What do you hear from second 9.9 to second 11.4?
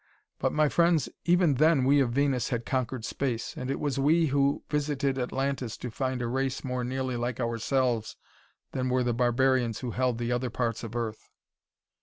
held the other parts of Earth.